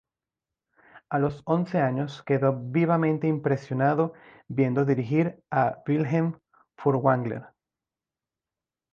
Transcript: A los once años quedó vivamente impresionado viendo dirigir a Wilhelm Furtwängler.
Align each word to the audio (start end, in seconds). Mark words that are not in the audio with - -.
A 1.09 1.19
los 1.19 1.43
once 1.45 1.77
años 1.77 2.23
quedó 2.25 2.57
vivamente 2.59 3.27
impresionado 3.27 4.13
viendo 4.47 4.83
dirigir 4.83 5.43
a 5.51 5.83
Wilhelm 5.85 6.39
Furtwängler. 6.75 7.49